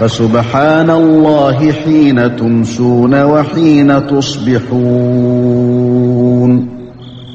[0.00, 5.20] فسبحان الله حين تمسون وحين تصبحون.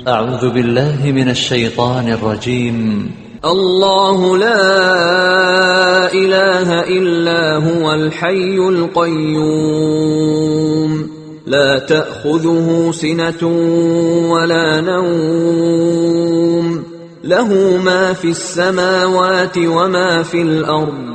[0.08, 3.12] أعوذ بالله من الشيطان الرجيم.
[3.46, 9.96] الله لا إله إلا هو الحي القيوم.
[11.46, 13.48] لا تأخذه سنة
[14.30, 16.84] ولا نوم.
[17.24, 21.15] له ما في السماوات وما في الأرض.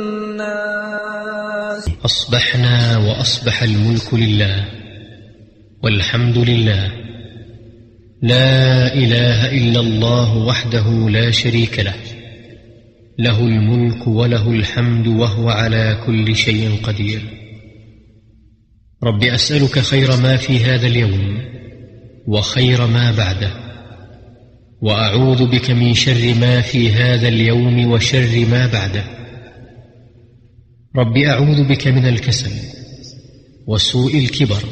[2.11, 4.65] أصبحنا وأصبح الملك لله
[5.83, 6.91] والحمد لله.
[8.21, 11.93] لا إله إلا الله وحده لا شريك له
[13.19, 17.21] له الملك وله الحمد وهو على كل شيء قدير.
[19.03, 21.41] رب أسألك خير ما في هذا اليوم
[22.27, 23.51] وخير ما بعده
[24.81, 29.20] وأعوذ بك من شر ما في هذا اليوم وشر ما بعده.
[30.95, 32.51] رب أعوذ بك من الكسل
[33.67, 34.63] وسوء الكبر.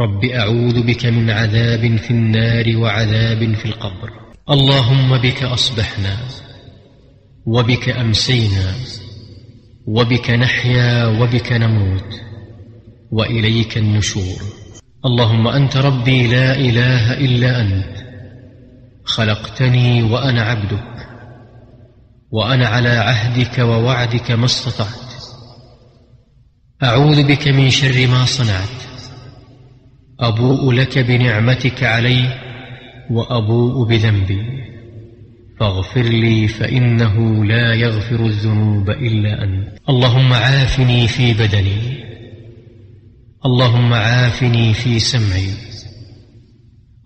[0.00, 4.10] رب أعوذ بك من عذاب في النار وعذاب في القبر.
[4.50, 6.16] اللهم بك أصبحنا
[7.46, 8.74] وبك أمسينا
[9.86, 12.20] وبك نحيا وبك نموت
[13.12, 14.42] وإليك النشور.
[15.06, 18.04] اللهم أنت ربي لا إله إلا أنت.
[19.04, 20.93] خلقتني وأنا عبدك.
[22.34, 25.14] وأنا على عهدك ووعدك ما استطعت.
[26.82, 28.68] أعوذ بك من شر ما صنعت.
[30.20, 32.40] أبوء لك بنعمتك علي
[33.10, 34.42] وأبوء بذنبي.
[35.60, 39.68] فاغفر لي فإنه لا يغفر الذنوب إلا أنت.
[39.88, 42.04] اللهم عافني في بدني.
[43.46, 45.50] اللهم عافني في سمعي.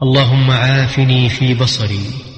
[0.03, 2.38] اللهم عافني في بصري.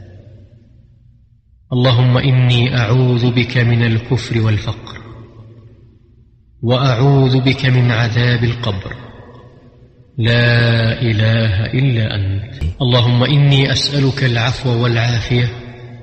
[1.73, 5.01] اللهم إني أعوذ بك من الكفر والفقر
[6.61, 8.95] وأعوذ بك من عذاب القبر.
[10.17, 12.53] لا إله إلا أنت.
[12.81, 15.47] اللهم إني أسألك العفو والعافية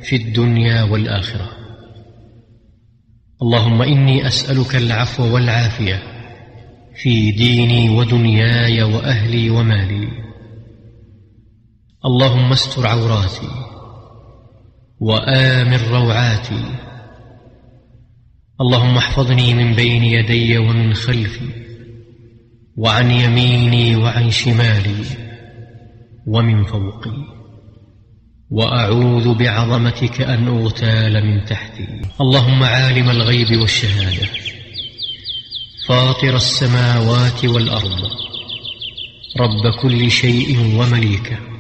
[0.03, 1.51] في الدنيا والآخرة.
[3.43, 6.03] اللهم إني أسألك العفو والعافية
[7.03, 10.09] في ديني ودنياي وأهلي ومالي.
[12.05, 13.78] اللهم استر عوراتي.
[15.01, 16.65] وامن روعاتي
[18.61, 21.69] اللهم احفظني من بين يدي ومن خلفي
[22.77, 25.05] وعن يميني وعن شمالي
[26.27, 27.39] ومن فوقي.
[28.51, 31.89] وأعوذ بعظمتك أن أغتال من تحتي.
[32.21, 34.29] اللهم عالم الغيب والشهادة
[35.87, 38.01] فاطر السماوات والأرض
[39.41, 41.58] رب كل شيء ومليكه.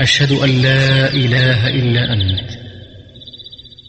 [0.00, 2.50] أشهد أن لا إله إلا أنت.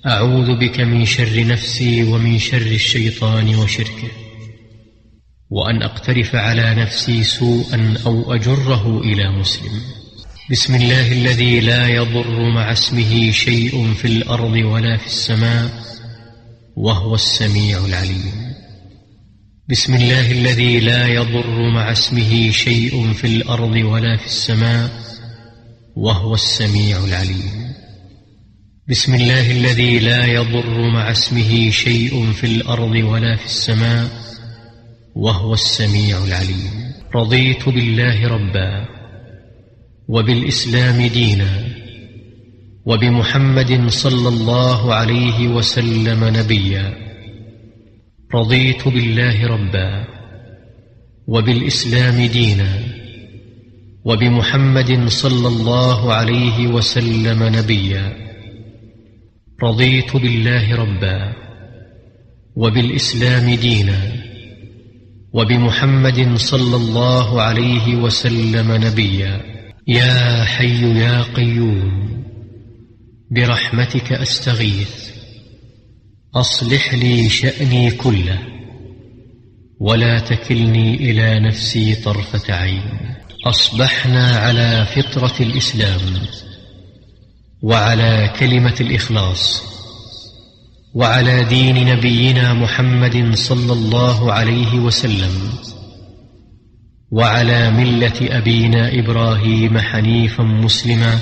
[0.08, 4.12] أعوذ بك من شر نفسي ومن شر الشيطان وشركه.
[5.50, 9.82] وأن أقترف على نفسي سوءا أو أجره إلى مسلم.
[10.52, 15.70] بسم الله الذي لا يضر مع اسمه شيء في الأرض ولا في السماء
[16.76, 18.54] وهو السميع العليم.
[19.70, 25.09] بسم الله الذي لا يضر مع اسمه شيء في الأرض ولا في السماء
[25.96, 27.74] وهو السميع العليم.
[28.90, 34.10] بسم الله الذي لا يضر مع اسمه شيء في الأرض ولا في السماء
[35.16, 36.94] وهو السميع العليم.
[37.16, 38.86] رضيت بالله ربا
[40.08, 41.64] وبالإسلام دينا
[42.86, 46.94] وبمحمد صلى الله عليه وسلم نبيا.
[48.36, 50.08] رضيت بالله ربا
[51.28, 52.89] وبالإسلام دينا.
[54.06, 58.30] وبمحمد صلى الله عليه وسلم نبيا.
[59.64, 61.34] رضيت بالله ربا
[62.56, 64.12] وبالإسلام دينا
[65.34, 69.42] وبمحمد صلى الله عليه وسلم نبيا.
[69.88, 72.24] يا حي يا قيوم
[73.32, 75.10] برحمتك أستغيث.
[76.36, 78.40] أصلح لي شأني كله
[79.80, 83.10] ولا تكلني إلى نفسي طرفة عين.
[83.46, 86.02] أصبحنا على فطرة الإسلام
[87.62, 89.64] وعلى كلمة الإخلاص
[90.94, 95.32] وعلى دين نبينا محمد صلى الله عليه وسلم
[97.12, 101.20] وعلى ملة أبينا إبراهيم حنيفا مسلما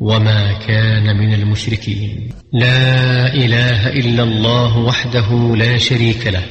[0.00, 2.30] وما كان من المشركين.
[2.52, 6.46] لا إله إلا الله وحده لا شريك له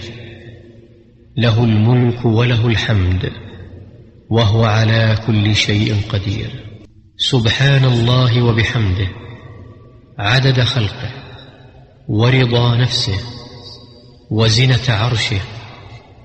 [1.37, 3.44] له الملك وله الحمد.
[4.29, 6.49] وهو على كل شيء قدير.
[7.17, 9.07] سبحان الله وبحمده.
[10.19, 11.09] عدد خلقه.
[12.07, 13.19] ورضا نفسه.
[14.31, 15.39] وزنة عرشه.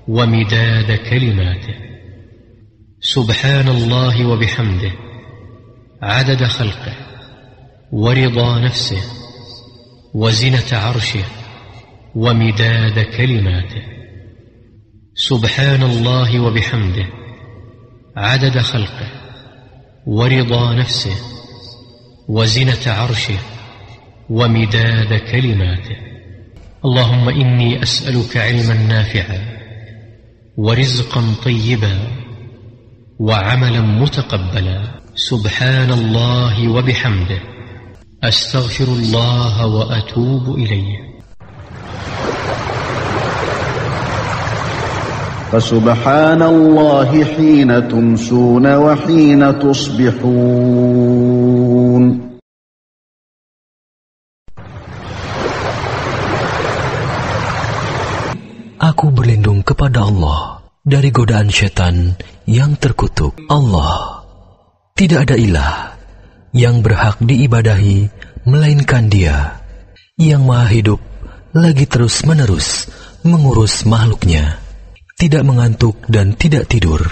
[0.07, 1.75] ومداد كلماته.
[3.01, 4.91] سبحان الله وبحمده.
[6.03, 6.93] عدد خلقه.
[7.91, 9.01] ورضا نفسه.
[10.15, 11.23] وزنة عرشه.
[12.15, 13.81] ومداد كلماته.
[15.15, 17.20] سبحان الله وبحمده.
[18.17, 19.07] عدد خلقه
[20.07, 21.15] ورضا نفسه
[22.29, 23.39] وزنة عرشه
[24.29, 25.95] ومداد كلماته.
[26.85, 29.39] اللهم إني أسألك علما نافعا
[30.57, 31.99] ورزقا طيبا
[33.19, 35.01] وعملا متقبلا.
[35.15, 37.39] سبحان الله وبحمده.
[38.23, 41.10] أستغفر الله وأتوب إليه.
[45.52, 51.06] فسبحان الله حين تمسون وحين تصبحون
[58.76, 62.14] Aku berlindung kepada Allah dari godaan setan
[62.46, 63.34] yang terkutuk.
[63.50, 64.22] Allah
[64.94, 65.98] tidak ada ilah
[66.54, 68.08] yang berhak diibadahi
[68.46, 69.58] melainkan Dia
[70.16, 71.00] yang Maha Hidup
[71.52, 72.86] lagi terus-menerus
[73.26, 74.59] mengurus makhluknya,
[75.21, 77.05] tidak mengantuk dan tidak tidur.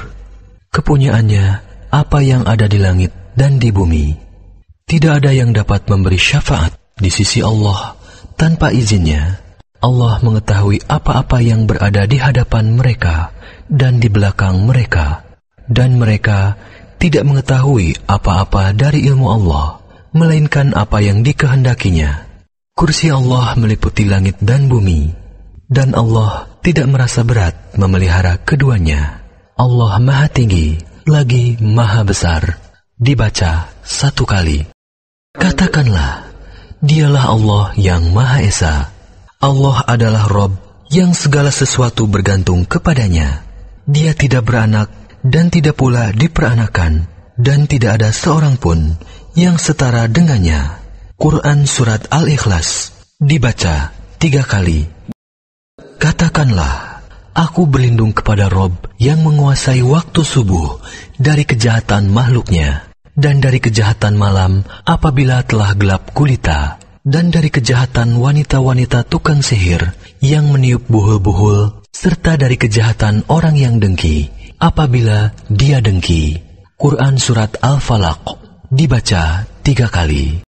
[0.73, 1.45] Kepunyaannya
[1.93, 4.17] apa yang ada di langit dan di bumi.
[4.89, 7.93] Tidak ada yang dapat memberi syafaat di sisi Allah
[8.33, 9.37] tanpa izinnya.
[9.79, 13.31] Allah mengetahui apa-apa yang berada di hadapan mereka
[13.69, 15.23] dan di belakang mereka,
[15.69, 16.57] dan mereka
[16.97, 19.79] tidak mengetahui apa-apa dari ilmu Allah,
[20.17, 22.27] melainkan apa yang dikehendakinya.
[22.73, 25.15] Kursi Allah meliputi langit dan bumi,
[25.71, 29.23] dan Allah tidak merasa berat memelihara keduanya.
[29.59, 32.59] Allah Maha Tinggi, lagi Maha Besar.
[32.99, 34.67] Dibaca satu kali.
[35.35, 36.29] Katakanlah,
[36.79, 38.87] Dialah Allah yang Maha Esa.
[39.43, 40.55] Allah adalah Rob
[40.87, 43.43] yang segala sesuatu bergantung kepadanya.
[43.83, 44.87] Dia tidak beranak
[45.19, 48.95] dan tidak pula diperanakan, dan tidak ada seorang pun
[49.35, 50.79] yang setara dengannya.
[51.19, 54.98] Quran Surat Al-Ikhlas dibaca tiga kali.
[57.49, 60.77] Aku berlindung kepada Rob yang menguasai waktu subuh
[61.17, 69.01] dari kejahatan makhluknya, dan dari kejahatan malam apabila telah gelap gulita dan dari kejahatan wanita-wanita
[69.09, 74.29] tukang sihir yang meniup buhul-buhul, serta dari kejahatan orang yang dengki
[74.61, 76.37] apabila dia dengki.
[76.77, 78.29] Quran Surat Al-Falaq
[78.69, 80.45] dibaca tiga kali.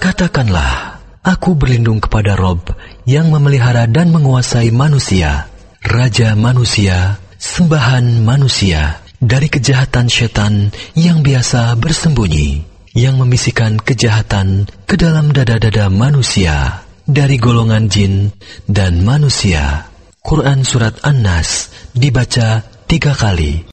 [0.00, 2.72] Katakanlah, aku berlindung kepada Rob
[3.04, 5.51] yang memelihara dan menguasai manusia,
[5.82, 12.62] Raja manusia, sembahan manusia, dari kejahatan setan yang biasa bersembunyi
[12.94, 18.30] yang membisikkan kejahatan ke dalam dada-dada manusia dari golongan jin
[18.70, 19.90] dan manusia.
[20.22, 23.66] Quran Surat An-Nas dibaca tiga kali.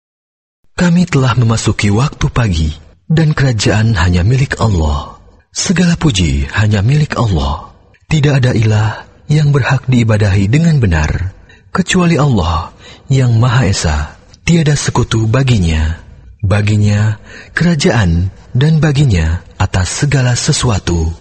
[0.73, 2.73] Kami telah memasuki waktu pagi
[3.05, 5.21] dan kerajaan hanya milik Allah.
[5.53, 7.69] Segala puji hanya milik Allah.
[8.09, 11.37] Tidak ada ilah yang berhak diibadahi dengan benar
[11.69, 12.73] kecuali Allah
[13.09, 13.97] yang Maha Esa.
[14.45, 16.01] Tiada sekutu baginya.
[16.41, 17.21] Baginya
[17.53, 21.11] kerajaan dan baginya atas segala sesuatu.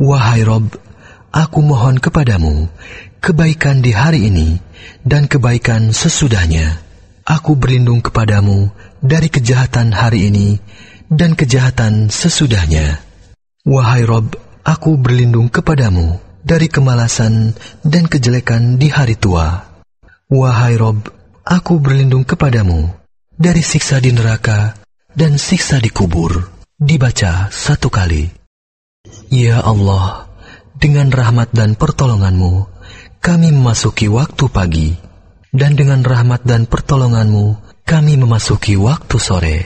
[0.00, 0.72] Wahai Rob,
[1.34, 2.70] aku mohon kepadamu
[3.22, 4.56] kebaikan di hari ini
[5.04, 6.80] dan kebaikan sesudahnya.
[7.22, 10.58] Aku berlindung kepadamu dari kejahatan hari ini
[11.06, 12.98] dan kejahatan sesudahnya.
[13.62, 14.34] Wahai Rob,
[14.66, 17.54] aku berlindung kepadamu dari kemalasan
[17.86, 19.71] dan kejelekan di hari tua.
[20.30, 21.02] Wahai Rob,
[21.42, 22.92] aku berlindung kepadamu
[23.34, 24.78] dari siksa di neraka
[25.12, 26.46] dan siksa di kubur
[26.78, 28.30] dibaca satu kali.
[29.28, 30.30] Ya Allah,
[30.78, 32.66] dengan rahmat dan pertolonganmu,
[33.22, 34.98] kami memasuki waktu pagi,
[35.54, 39.58] dan dengan rahmat dan pertolonganmu, kami memasuki waktu sore.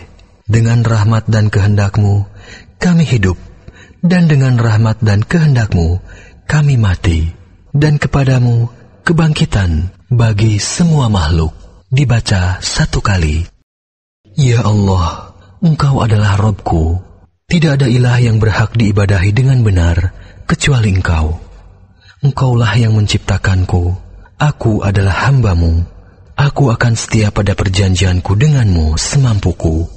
[0.47, 2.29] Dengan rahmat dan kehendakmu,
[2.79, 3.35] kami hidup,
[4.05, 5.99] dan dengan rahmat dan kehendakmu,
[6.47, 7.35] kami mati.
[7.77, 8.73] Dan kepadamu,
[9.05, 11.51] kebangkitan bagi semua makhluk.
[11.87, 13.47] Dibaca satu kali.
[14.39, 16.99] Ya Allah, Engkau adalah Robku.
[17.47, 20.11] Tidak ada ilah yang berhak diibadahi dengan benar
[20.51, 21.39] kecuali Engkau.
[22.23, 23.95] Engkaulah yang menciptakanku.
[24.37, 25.87] Aku adalah hambamu.
[26.37, 29.89] Aku akan setia pada perjanjianku denganmu semampuku.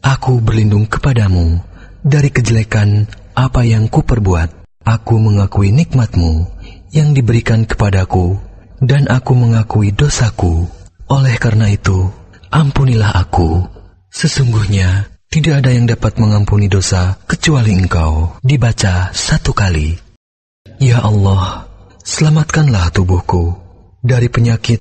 [0.00, 1.58] Aku berlindung kepadamu
[2.04, 4.62] dari kejelekan apa yang kuperbuat.
[4.86, 6.46] Aku mengakui nikmatmu
[6.94, 8.49] yang diberikan kepadaku
[8.80, 10.66] dan aku mengakui dosaku.
[11.12, 12.08] Oleh karena itu,
[12.50, 13.64] ampunilah aku.
[14.10, 18.42] Sesungguhnya tidak ada yang dapat mengampuni dosa kecuali engkau.
[18.42, 19.94] Dibaca satu kali.
[20.82, 21.70] Ya Allah,
[22.02, 23.54] selamatkanlah tubuhku
[24.02, 24.80] dari penyakit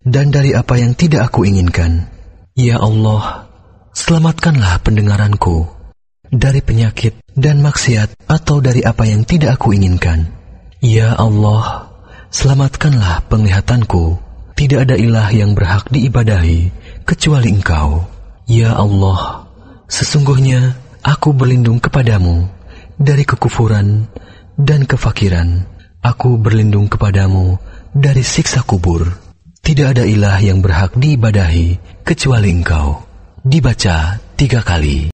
[0.00, 2.08] dan dari apa yang tidak aku inginkan.
[2.56, 3.50] Ya Allah,
[3.92, 5.68] selamatkanlah pendengaranku
[6.30, 10.32] dari penyakit dan maksiat atau dari apa yang tidak aku inginkan.
[10.80, 11.89] Ya Allah,
[12.30, 14.18] selamatkanlah penglihatanku.
[14.54, 16.70] Tidak ada ilah yang berhak diibadahi
[17.02, 18.06] kecuali Engkau.
[18.46, 19.46] Ya Allah,
[19.86, 22.46] sesungguhnya aku berlindung kepadamu
[22.98, 24.10] dari kekufuran
[24.58, 25.64] dan kefakiran.
[26.00, 27.60] Aku berlindung kepadamu
[27.92, 29.04] dari siksa kubur.
[29.60, 33.04] Tidak ada ilah yang berhak diibadahi kecuali Engkau.
[33.40, 35.12] Dibaca tiga kali.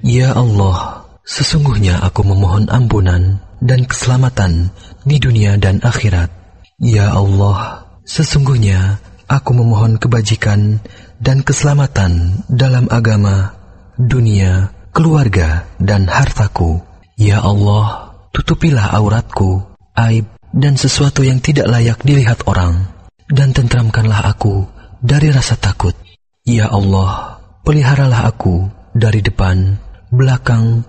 [0.00, 4.72] Ya Allah, sesungguhnya aku memohon ampunan dan keselamatan
[5.04, 6.30] di dunia dan akhirat.
[6.78, 10.78] Ya Allah, sesungguhnya aku memohon kebajikan
[11.18, 13.50] dan keselamatan dalam agama,
[13.98, 16.78] dunia, keluarga, dan hartaku.
[17.18, 19.66] Ya Allah, tutupilah auratku,
[19.98, 22.86] aib, dan sesuatu yang tidak layak dilihat orang
[23.26, 24.70] dan tentramkanlah aku
[25.02, 25.98] dari rasa takut.
[26.46, 29.82] Ya Allah, peliharalah aku dari depan,
[30.14, 30.86] belakang,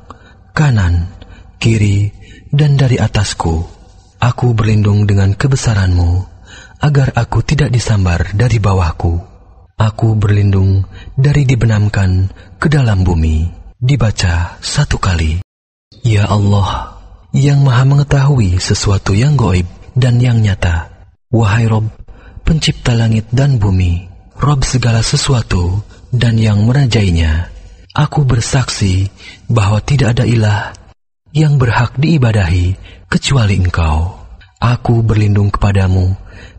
[0.53, 1.09] kanan,
[1.57, 2.13] kiri,
[2.53, 3.78] dan dari atasku.
[4.19, 6.27] Aku berlindung dengan kebesaranmu,
[6.83, 9.15] agar aku tidak disambar dari bawahku.
[9.79, 10.83] Aku berlindung
[11.15, 12.27] dari dibenamkan
[12.59, 13.47] ke dalam bumi.
[13.79, 15.39] Dibaca satu kali.
[16.03, 16.99] Ya Allah,
[17.31, 20.91] yang maha mengetahui sesuatu yang goib dan yang nyata.
[21.31, 21.87] Wahai Rob,
[22.43, 25.79] pencipta langit dan bumi, Rob segala sesuatu
[26.11, 27.55] dan yang merajainya.
[27.95, 29.07] Aku bersaksi
[29.47, 30.75] bahwa tidak ada ilah
[31.35, 32.75] yang berhak diibadahi
[33.09, 34.17] kecuali engkau.
[34.59, 36.11] Aku berlindung kepadamu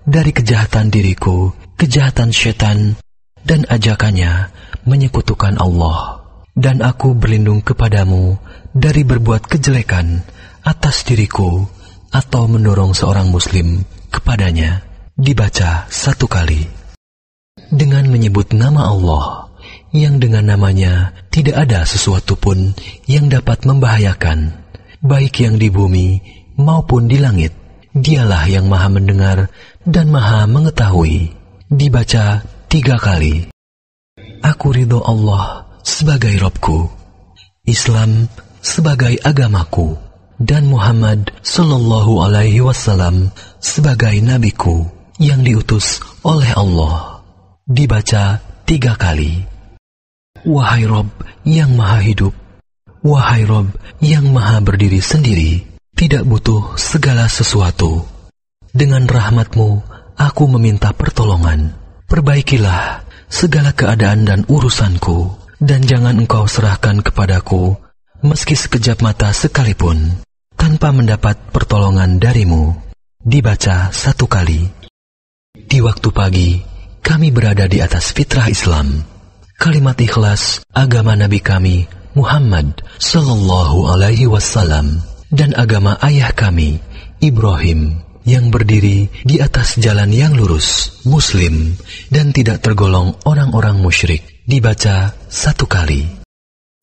[0.09, 2.97] dari kejahatan diriku, kejahatan setan,
[3.45, 4.49] dan ajakannya
[4.89, 6.25] menyekutukan Allah.
[6.57, 8.37] Dan aku berlindung kepadamu
[8.75, 10.25] dari berbuat kejelekan
[10.67, 11.65] atas diriku
[12.11, 14.83] atau mendorong seorang muslim kepadanya
[15.15, 16.67] dibaca satu kali.
[17.71, 19.50] Dengan menyebut nama Allah,
[19.91, 22.75] yang dengan namanya tidak ada sesuatu pun
[23.11, 24.55] yang dapat membahayakan,
[25.03, 26.23] baik yang di bumi
[26.59, 27.55] maupun di langit.
[27.91, 29.51] Dialah yang maha mendengar
[29.83, 31.35] dan maha mengetahui.
[31.67, 33.51] Dibaca tiga kali.
[34.47, 36.87] Aku ridho Allah sebagai Robku,
[37.67, 38.31] Islam
[38.63, 39.99] sebagai agamaku,
[40.39, 44.87] dan Muhammad Sallallahu Alaihi Wasallam sebagai nabiku
[45.19, 47.27] yang diutus oleh Allah.
[47.67, 49.60] Dibaca tiga kali.
[50.41, 51.05] Wahai Rob
[51.45, 52.33] yang maha hidup,
[53.05, 53.69] wahai Rob
[54.01, 58.09] yang maha berdiri sendiri, tidak butuh segala sesuatu.
[58.73, 59.85] Dengan rahmatmu,
[60.17, 61.77] aku meminta pertolongan.
[62.09, 65.29] Perbaikilah segala keadaan dan urusanku,
[65.61, 67.77] dan jangan engkau serahkan kepadaku,
[68.25, 70.25] meski sekejap mata sekalipun,
[70.57, 72.81] tanpa mendapat pertolongan darimu.
[73.21, 74.65] Dibaca satu kali.
[75.53, 76.57] Di waktu pagi,
[77.05, 79.20] kami berada di atas fitrah Islam.
[79.61, 81.85] Kalimat ikhlas agama Nabi kami,
[82.17, 86.81] Muhammad Sallallahu Alaihi Wasallam, dan agama ayah kami,
[87.21, 91.77] Ibrahim, yang berdiri di atas jalan yang lurus, Muslim,
[92.09, 96.09] dan tidak tergolong orang-orang musyrik, dibaca satu kali.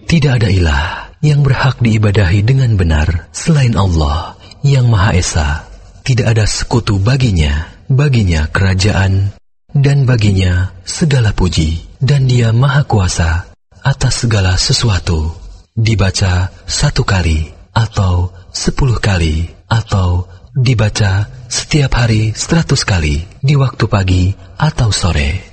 [0.05, 5.65] Tidak ada ilah yang berhak diibadahi dengan benar selain Allah yang Maha Esa.
[6.05, 9.33] Tidak ada sekutu baginya baginya kerajaan,
[9.77, 13.45] dan baginya segala puji, dan dia maha kuasa
[13.85, 15.33] atas segala sesuatu.
[15.77, 20.25] Dibaca satu kali, atau sepuluh kali, atau
[20.57, 25.45] dibaca setiap hari seratus kali, di waktu pagi atau sore.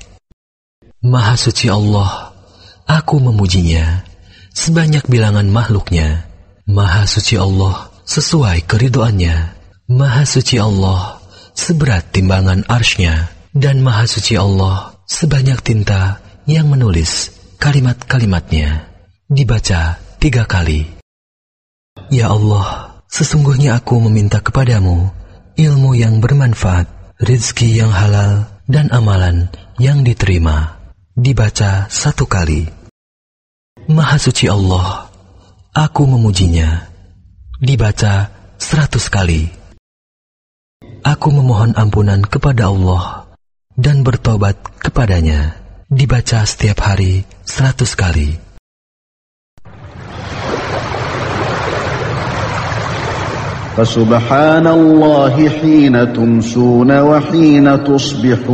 [1.05, 2.33] Maha suci Allah,
[2.89, 4.09] aku memujinya,
[4.57, 6.25] sebanyak bilangan makhluknya.
[6.65, 9.37] Maha suci Allah, sesuai keridoannya.
[9.93, 11.21] Maha suci Allah,
[11.53, 17.31] seberat timbangan arsnya dan maha suci Allah sebanyak tinta yang menulis
[17.63, 18.91] kalimat-kalimatnya
[19.31, 20.85] dibaca tiga kali.
[22.11, 25.09] Ya Allah, sesungguhnya aku meminta kepadamu
[25.55, 30.83] ilmu yang bermanfaat, rizki yang halal, dan amalan yang diterima.
[31.15, 32.67] Dibaca satu kali.
[33.87, 35.07] Maha suci Allah,
[35.71, 36.91] aku memujinya.
[37.63, 39.47] Dibaca seratus kali.
[41.07, 43.24] Aku memohon ampunan kepada Allah
[43.80, 45.56] dan bertobat kepadanya.
[45.90, 48.52] Dibaca setiap hari seratus kali.
[53.80, 58.50] فسبحان الله حين تمسون وحين تصبحون